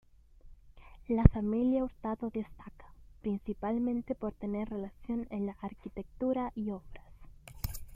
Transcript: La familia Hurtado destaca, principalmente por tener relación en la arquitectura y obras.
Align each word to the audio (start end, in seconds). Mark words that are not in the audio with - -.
La 1.09 1.23
familia 1.25 1.83
Hurtado 1.83 2.31
destaca, 2.33 2.91
principalmente 3.21 4.15
por 4.15 4.33
tener 4.33 4.67
relación 4.67 5.27
en 5.29 5.45
la 5.45 5.55
arquitectura 5.61 6.51
y 6.55 6.71
obras. 6.71 7.05